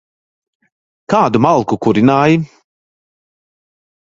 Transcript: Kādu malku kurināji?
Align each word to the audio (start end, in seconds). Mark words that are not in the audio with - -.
Kādu 1.13 1.41
malku 1.47 1.79
kurināji? 1.87 2.41